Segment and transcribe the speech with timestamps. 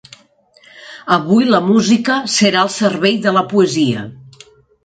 [1.17, 4.09] Avui la música serà al servei de la poesia.